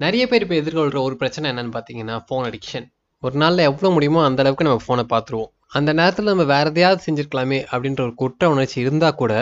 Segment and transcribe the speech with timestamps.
[0.00, 2.86] நிறைய பேர் இப்போ எதிர்கொள்கிற ஒரு பிரச்சனை என்னன்னு பார்த்தீங்கன்னா ஃபோன் அடிக்ஷன்
[3.22, 7.58] ஒரு நாளில் எவ்வளோ முடியுமோ அந்த அளவுக்கு நம்ம ஃபோனை பார்த்துருவோம் அந்த நேரத்தில் நம்ம வேறு எதையாவது செஞ்சுருக்கலாமே
[7.70, 9.32] அப்படின்ற ஒரு குற்ற உணர்ச்சி இருந்தால் கூட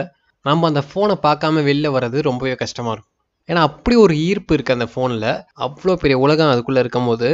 [0.45, 3.09] நம்ம அந்த ஃபோனை பார்க்காம வெளில வர்றது ரொம்பவே கஷ்டமாக இருக்கும்.
[3.49, 5.29] ஏன்னா அப்படி ஒரு ஈர்ப்பு இருக்குது அந்த ஃபோனில்
[5.67, 7.29] அவ்வளோ பெரிய உலகம் அதுக்குள்ளே இருக்கும்போது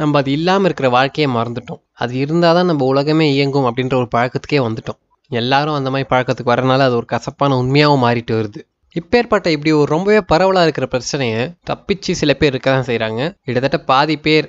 [0.00, 1.80] நம்ம அது இல்லாமல் இருக்கிற வாழ்க்கையை மறந்துட்டோம்.
[2.02, 5.00] அது இருந்தால் தான் நம்ம உலகமே இயங்கும் அப்படின்ற ஒரு பழக்கத்துக்கே வந்துட்டோம்.
[5.30, 8.60] எல்லாரும் அந்த மாதிரி பழக்கத்துக்கு வரனால அது ஒரு கசப்பான உண்மையாகவும் மாறிட்டு வருது.
[8.96, 14.16] இப்பேற்பட்ட இப்படி ஒரு ரொம்பவே பரவலாக இருக்கிற பிரச்சனையை தப்பிச்சு சில பேர் இருக்க தான் செய்கிறாங்க கிட்டத்தட்ட பாதி
[14.16, 14.46] பேர்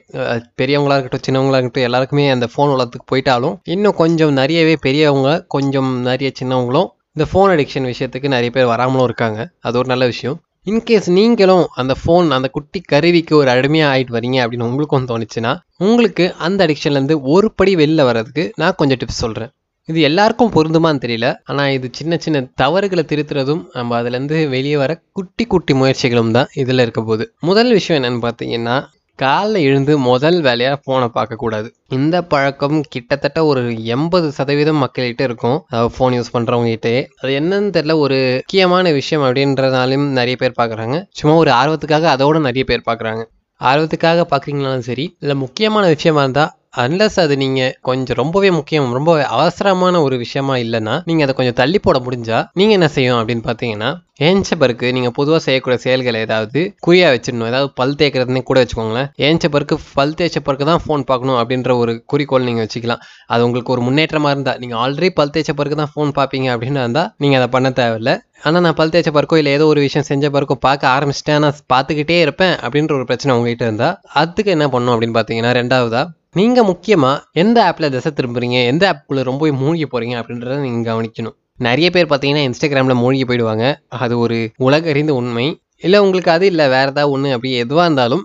[0.55, 6.31] பெரியவங்களாக இருக்கட்டும் சின்னவங்களா இருக்கட்டும் எல்லாருக்குமே அந்த ஃபோன் உலகத்துக்கு போயிட்டாலும் இன்னும் கொஞ்சம் நிறையவே பெரியவங்க கொஞ்சம் நிறைய
[6.39, 9.39] சின்னவங்களும் இந்த ஃபோன் அடிக்ஷன் விஷயத்துக்கு நிறைய பேர் வராமலும் இருக்காங்க.
[9.59, 10.37] அது ஒரு நல்ல விஷயம்.
[10.67, 16.25] இன்கேஸ் நீங்களும் அந்த ஃபோன் அந்த குட்டி கருவிக்கு ஒரு அடிமையாக ஆகிட்டு வரீங்க அப்படின்னு உங்களுக்கும் தோணுச்சுன்னா உங்களுக்கு
[16.39, 19.51] அந்த அடிக்ஷன்லேருந்து ஒரு படி வெளில வர்றதுக்கு நான் கொஞ்சம் டிப்ஸ் சொல்கிறேன்
[19.89, 21.27] இது எல்லாருக்கும் பொருந்துமான்னு தெரியல.
[21.49, 26.83] ஆனால் இது சின்ன சின்ன தவறுகளை திருத்துறதும் நம்ம அதுலேருந்து வெளியே வர குட்டி குட்டி முயற்சிகளும் தான் இதில்
[26.85, 27.25] இருக்க போகுது.
[27.49, 28.75] முதல் விஷயம் என்னன்னு பார்த்தீங்கன்னா
[29.19, 31.67] காலைல எழுந்து முதல் வேலையாக ஃபோனை பார்க்கக்கூடாது.
[31.97, 33.61] இந்த பழக்கம் கிட்டத்தட்ட ஒரு
[33.95, 35.57] எண்பது சதவீதம் மக்கள்கிட்ட இருக்கும்.
[35.95, 40.97] ஃபோன் யூஸ் பண்ணுறவங்ககிட்டே அது என்னன்னு தெரில ஒரு முக்கியமான விஷயம் அப்படின்றதாலையும் நிறைய பேர் பார்க்குறாங்க.
[41.19, 43.23] சும்மா ஒரு ஆர்வத்துக்காக அதோட நிறைய பேர் பார்க்குறாங்க.
[43.61, 50.01] ஆர்வத்துக்காக பார்க்குறீங்கனாலும் சரி இல்லை முக்கியமான விஷயமா இருந்தால் அன்லஸ் அது நீங்கள் கொஞ்சம் ரொம்பவே முக்கியம் ரொம்ப அவசரமான
[50.05, 53.89] ஒரு விஷயமா இல்லைன்னா நீங்கள் அதை கொஞ்சம் தள்ளி போட முடிஞ்சா நீங்கள் என்ன செய்யும் அப்படின்னு பார்த்தீங்கன்னா
[54.27, 57.49] ஏஞ்ச பிறகு நீங்கள் பொதுவாக செய்யக்கூடிய செயல்கள் ஏதாவது குறியா வச்சிடணும்.
[57.51, 59.09] ஏதாவது பல் தேய்க்கிறதுனே கூட வச்சுக்கோங்களேன்.
[59.27, 59.49] ஏஞ்ச
[59.97, 63.01] பல் தேய்ச்ச பிறகு தான் ஃபோன் பார்க்கணும் அப்படின்ற ஒரு குறிக்கோள் நீங்கள் வச்சுக்கலாம்.
[63.33, 67.09] அது உங்களுக்கு ஒரு முன்னேற்றமாக இருந்தால் நீங்கள் ஆல்ரெடி பல் தேய்ச்ச பிறகு தான் ஃபோன் பார்ப்பீங்க அப்படின்னு இருந்தால்
[67.23, 68.13] நீங்கள் அதை பண்ண தேவையில்ல.
[68.45, 72.17] ஆனால் நான் பல் தேய்ச்ச பிறக்கோ இல்லை ஏதோ ஒரு விஷயம் செஞ்ச பிறக்கோ பார்க்க ஆரம்பிச்சிட்டேன் நான் பார்த்துக்கிட்டே
[72.25, 76.03] இருப்பேன் அப்படின்ற ஒரு பிரச்சனை உங்ககிட்ட இருந்தால் அதுக்கு என்ன பண்ணணும் அப்படின்னு பார்த்தீங்கன்னா ரெண்டாவதா
[76.35, 78.65] நீங்கள் முக்கியமாக எந்த ஆப்பில் திசை திரும்புறீங்க?
[78.65, 81.35] எந்த ஆப்புக்குள்ளே ரொம்ப மூழ்கி போகிறீங்க அப்படின்றத நீங்கள் கவனிக்கணும்.
[81.57, 83.65] நிறைய பேர் பார்த்தீங்கன்னா இன்ஸ்டாகிராமில் மூழ்கி போயிடுவாங்க.
[84.03, 85.61] அது ஒரு உலகறிந்த உண்மை.
[85.77, 88.23] இல்லை உங்களுக்கு அது இல்லை வேறு ஏதாவது ஒன்று அப்படி எதுவாக இருந்தாலும்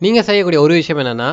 [0.00, 1.28] நீங்கள் செய்யக்கூடிய ஒரு விஷயம் என்னென்னா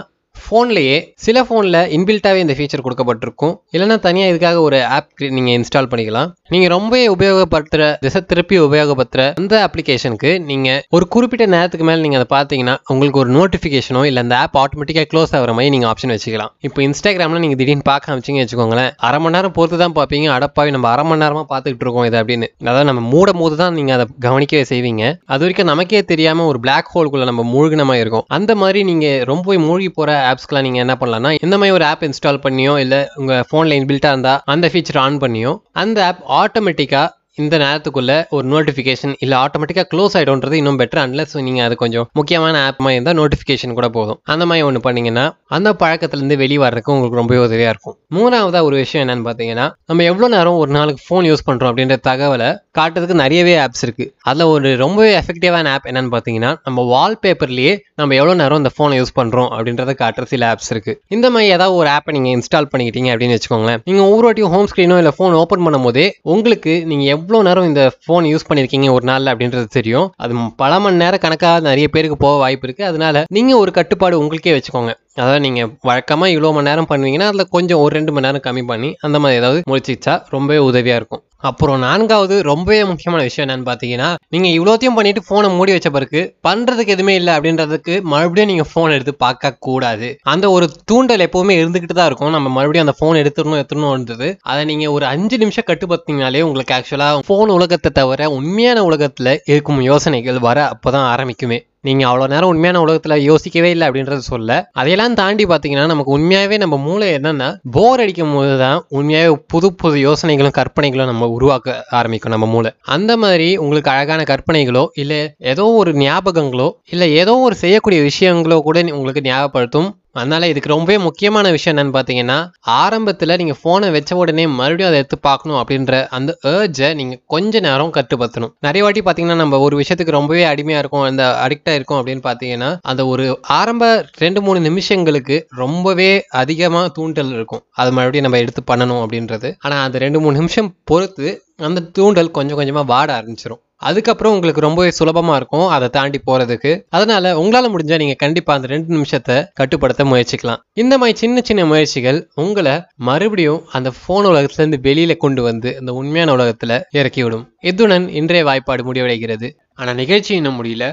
[0.51, 3.53] ஃபோன்லேயே சில ஃபோனில் இன்பில்ட்டாகவே இந்த ஃபீச்சர் கொடுக்கப்பட்டிருக்கும்.
[3.73, 6.29] இல்லைன்னா தனியாக இதுக்காக ஒரு ஆப் நீங்கள் இன்ஸ்டால் பண்ணிக்கலாம்.
[6.53, 12.27] நீங்கள் ரொம்பவே உபயோகப்படுத்துகிற திசை திருப்பி உபயோகப்படுத்துகிற அந்த அப்ளிகேஷனுக்கு நீங்கள் ஒரு குறிப்பிட்ட நேரத்துக்கு மேலே நீங்கள் அதை
[12.33, 16.51] பார்த்தீங்கன்னா உங்களுக்கு ஒரு நோட்டிஃபிகேஷனோ இல்லை அந்த ஆப் ஆட்டோமேட்டிக்காக க்ளோஸ் ஆகிற மாதிரி நீங்கள் ஆப்ஷன் வச்சுக்கலாம்.
[16.69, 20.29] இப்போ இன்ஸ்டாகிராமில் நீங்கள் திடீர்னு பார்க்க ஆரம்பிச்சிங்க வச்சுக்கோங்களேன் அரை மணி நேரம் பொறுத்து தான் பார்ப்பீங்க.
[20.37, 22.49] அடப்பாவி நம்ம அரை மணி நேரமாக பார்த்துக்கிட்டு இருக்கோம் இது அப்படின்னு.
[22.69, 25.05] அதாவது நம்ம மூடும் போது தான் நீங்கள் அதை கவனிக்கவே செய்வீங்க.
[25.33, 28.27] அது வரைக்கும் நமக்கே தெரியாமல் ஒரு பிளாக் ஹோல்குள்ளே நம்ம மூழ்கின மாதிரி இருக்கும்.
[28.39, 32.43] அந்த மாதிரி நீங்கள் ரொம்பவே மூழ்கி போகிற ஆப்ஸ்க்கெலாம் நீங்கள் என்ன பண்ணலாம்னா இந்த மாதிரி ஒரு ஆப் இன்ஸ்டால்
[32.43, 37.07] பண்ணியோ இல்லை உங்கள் ஃபோனில் இன்பில்ட்டாக இருந்தால் அந்த ஃபீச்சர் ஆன் பண்ணியோ அந்த ஆப் ஆட்டோமேட்டிக்காக
[37.39, 42.55] இந்த நேரத்துக்குள்ள ஒரு நோட்டிஃபிகேஷன் இல்லை ஆட்டோமேட்டிக்காக க்ளோஸ் ஆகிடும்ன்றது இன்னும் பெட்டர் அன்லஸ் நீங்கள் அது கொஞ்சம் முக்கியமான
[42.67, 44.17] ஆப் மாதிரி இருந்தால் நோட்டிஃபிகேஷன் கூட போதும்.
[44.33, 45.25] அந்த மாதிரி ஒன்று பண்ணீங்கன்னா
[45.57, 47.95] அந்த பழக்கத்துலேருந்து வெளியே வர்றதுக்கு உங்களுக்கு ரொம்பவே உதவியாக இருக்கும்.
[48.17, 52.49] மூணாவதாக ஒரு விஷயம் என்னன்னு பார்த்தீங்கன்னா நம்ம எவ்வளோ நேரம் ஒரு நாளுக்கு ஃபோன் யூஸ் பண்ணுறோம் அப்படின்ற தகவலை
[52.79, 58.35] காட்டுறதுக்கு நிறையவே ஆப்ஸ் இருக்குது அதில் ஒரு ரொம்பவே எஃபெக்டிவான ஆப் என்னன்னு பார்த்தீங்கன்னா நம்ம வால்பேப்பர்லேயே நம்ம எவ்வளோ
[58.41, 62.13] நேரம் இந்த ஃபோனை யூஸ் பண்ணுறோம் அப்படின்றத காட்டுற சில ஆப்ஸ் இருக்குது இந்த மாதிரி ஏதாவது ஒரு ஆப்பை
[62.17, 63.81] நீங்கள் இன்ஸ்டால் பண்ணிக்கிட்டீங்க அப்படின்னு வச்சுக்கோங்களேன்.
[63.89, 66.05] நீங்கள் ஒவ்வொரு வாட்டியும் ஹோம் ஸ்க்ரீனோ இல்லை ஃபோன் ஓப்பன் பண்ணும் போதே
[66.35, 70.09] உங்களுக்கு நீங்கள் எவ்வளோ நேரம் இந்த ஃபோன் யூஸ் பண்ணியிருக்கீங்க ஒரு நாளில் அப்படின்றது தெரியும்.
[70.23, 70.33] அது
[70.63, 74.93] பல மணி நேரம் கணக்காக நிறைய பேருக்கு போக வாய்ப்பு இருக்குது அதனால நீங்கள் ஒரு கட்டுப்பாடு உங்களுக்கே வச்சுக்கோங்க.
[75.17, 78.89] அதாவது நீங்கள் வழக்கமாக இவ்வளோ மணி நேரம் பண்ணுவீங்கன்னா அதில் கொஞ்சம் ஒரு ரெண்டு மணி நேரம் கம்மி பண்ணி
[79.05, 81.23] அந்த மாதிரி ஏதாவது முடிச்சிச்சா ரொம்பவே உதவியாக இருக்கும்.
[81.49, 86.93] அப்புறம் நான்காவது ரொம்பவே முக்கியமான விஷயம் என்னன்னு பார்த்தீங்கன்னா நீங்கள் இவ்வளோத்தையும் பண்ணிட்டு ஃபோனை மூடி வச்ச பிறகு பண்ணுறதுக்கு
[86.95, 90.09] எதுவுமே இல்லை அப்படின்றதுக்கு மறுபடியும் நீங்கள் ஃபோன் எடுத்து பார்க்க கூடாது.
[90.33, 92.33] அந்த ஒரு தூண்டல் எப்போவுமே இருந்துக்கிட்டு தான் இருக்கும்.
[92.37, 94.29] நம்ம மறுபடியும் அந்த ஃபோன் எடுத்துடணும் எடுத்துடணும்ன்றது.
[94.51, 100.39] அதை நீங்கள் ஒரு அஞ்சு நிமிஷம் கட்டுப்படுத்தினாலே உங்களுக்கு ஆக்சுவலாக ஃபோன் உலகத்தை தவிர உண்மையான உலகத்தில் இருக்கும் யோசனைகள்
[100.47, 101.59] வர அப்போ தான் ஆரம்பிக்குமே.
[101.83, 106.77] நீங்கள் அவ்வளோ நேரம் உண்மையான உலகத்தில் யோசிக்கவே இல்லை அப்படின்றது சொல்ல அதையெல்லாம் தாண்டி பார்த்தீங்கன்னா நமக்கு உண்மையாகவே நம்ம
[106.77, 112.45] மூளை என்னென்னா போர் அடிக்கும் போது தான் உண்மையாகவே புது புது யோசனைகளும் கற்பனைகளும் நம்ம உருவாக்க ஆரம்பிக்கும் நம்ம
[112.45, 112.71] மூளை.
[112.95, 115.19] அந்த மாதிரி உங்களுக்கு அழகான கற்பனைகளோ இல்லை
[115.53, 119.89] ஏதோ ஒரு ஞாபகங்களோ இல்லை ஏதோ ஒரு செய்யக்கூடிய விஷயங்களோ கூட உங்களுக்கு ஞாபகப்படுத்தும்.
[120.19, 122.37] அதனால இதுக்கு ரொம்பவே முக்கியமான விஷயம் என்னன்னு பார்த்தீங்கன்னா
[122.81, 127.93] ஆரம்பத்தில் நீங்கள் ஃபோனை வச்ச உடனே மறுபடியும் அதை எடுத்து பார்க்கணும் அப்படின்ற அந்த ஏர்ஜை நீங்கள் கொஞ்ச நேரம்
[127.97, 128.53] கட்டுப்படுத்தணும்.
[128.67, 133.05] நிறைய வாட்டி பார்த்தீங்கன்னா நம்ம ஒரு விஷயத்துக்கு ரொம்பவே அடிமையாக இருக்கும் அந்த அடிக்டாக இருக்கும் அப்படின்னு பார்த்தீங்கன்னா அந்த
[133.13, 133.25] ஒரு
[133.59, 133.91] ஆரம்ப
[134.23, 137.63] ரெண்டு மூணு நிமிஷங்களுக்கு ரொம்பவே அதிகமாக தூண்டல் இருக்கும்.
[137.81, 139.51] அது மறுபடியும் நம்ம எடுத்து பண்ணணும் அப்படின்றது.
[139.65, 141.29] ஆனால் அந்த ரெண்டு மூணு நிமிஷம் பொறுத்து
[141.67, 145.67] அந்த தூண்டல் கொஞ்சம் கொஞ்சமாக வாட ஆரம்பிச்சிடும் அதுக்கப்புறம் உங்களுக்கு ரொம்பவே சுலபமாக இருக்கும்.
[145.75, 150.61] அதை தாண்டி போகிறதுக்கு அதனால உங்களால் முடிஞ்சால் நீங்கள் கண்டிப்பாக அந்த ரெண்டு நிமிஷத்தை கட்டுப்படுத்த முயற்சிக்கலாம்.
[150.83, 152.75] இந்த மாதிரி சின்ன சின்ன முயற்சிகள் உங்களை
[153.09, 159.49] மறுபடியும் அந்த ஃபோன் உலகத்துலேருந்து வெளியில் கொண்டு வந்து அந்த உண்மையான உலகத்தில் இறக்கிவிடும் இத்துடன் இன்றைய வாய்ப்பாடு முடிவடைகிறது.
[159.75, 160.85] ஆனால் நிகழ்ச்சி இன்னும் முடியல.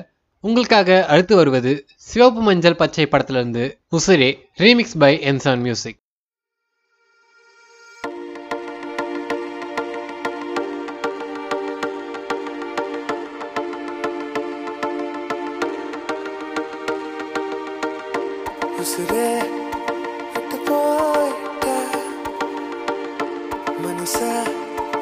[0.44, 1.70] உங்களுக்காக அடுத்து வருவது
[2.11, 3.64] சிவப்பு மஞ்சள் பச்சை படத்திலிருந்து
[3.96, 4.29] உசுரே
[4.64, 5.99] remix by என்சான் music
[18.88, 19.40] Yesterday
[20.35, 21.29] at the boy
[21.61, 22.25] died
[23.85, 24.32] Manisa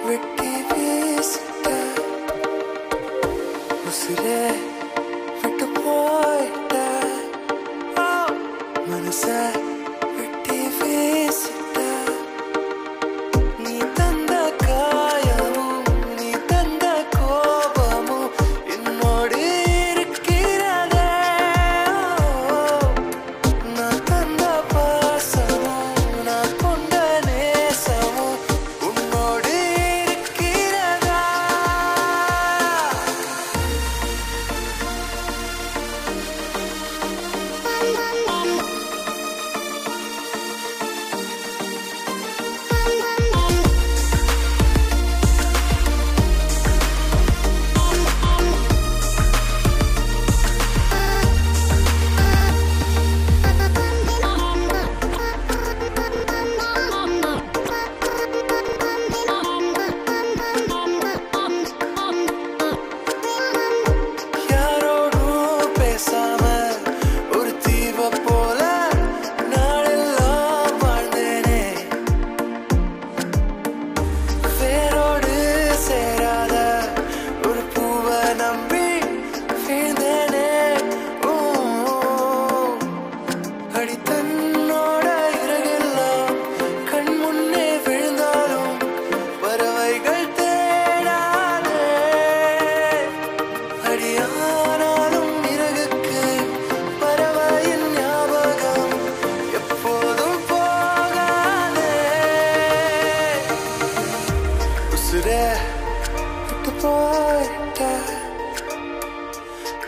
[0.08, 1.78] Ricky Vista
[3.84, 4.50] Yesterday
[5.44, 7.30] at the boy died
[8.88, 9.65] Manisa Ricky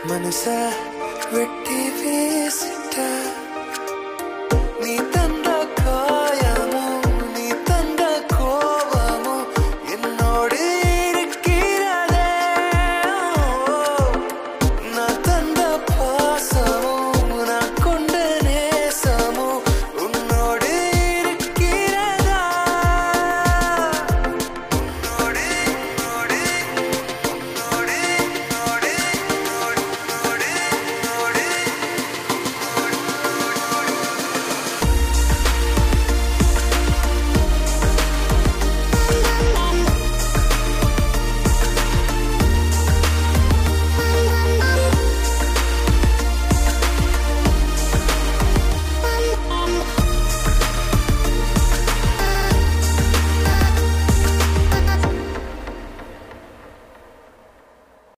[0.09, 0.45] മനസ്സ
[1.33, 2.95] വെട്ടി വീസിട്ട